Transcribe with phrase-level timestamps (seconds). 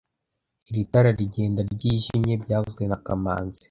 [0.69, 3.59] Iri tara rigenda ryijimye byavuzwe na kamanzi